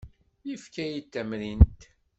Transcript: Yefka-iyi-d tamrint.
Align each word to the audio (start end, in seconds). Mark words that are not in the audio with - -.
Yefka-iyi-d 0.47 1.07
tamrint. 1.13 1.81